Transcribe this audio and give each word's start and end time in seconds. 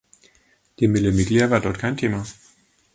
Die 0.79 0.87
Mille 0.87 1.11
Miglia 1.11 1.51
war 1.51 1.61
dort 1.61 1.77
kein 1.77 1.95
Thema. 1.95 2.25